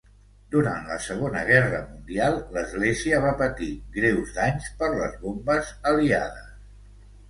Durant 0.53 0.87
la 0.91 0.95
Segona 1.07 1.43
Guerra 1.49 1.83
Mundial 1.91 2.39
l'església 2.57 3.21
va 3.29 3.37
patir 3.45 3.71
greus 4.01 4.35
danys 4.41 4.75
per 4.83 4.93
les 4.99 5.19
bombes 5.25 5.75
aliades. 5.95 6.55